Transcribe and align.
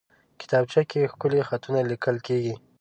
کتابچه 0.41 0.81
کې 0.89 1.09
ښکلي 1.11 1.41
خطونه 1.49 1.79
لیکل 1.91 2.15
کېږي 2.27 2.53